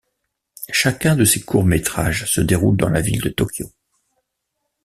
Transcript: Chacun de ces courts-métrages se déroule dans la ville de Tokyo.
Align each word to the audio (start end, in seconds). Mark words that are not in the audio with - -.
Chacun 0.71 1.15
de 1.15 1.25
ces 1.25 1.43
courts-métrages 1.43 2.25
se 2.25 2.41
déroule 2.41 2.75
dans 2.75 2.89
la 2.89 3.01
ville 3.01 3.21
de 3.21 3.29
Tokyo. 3.29 3.69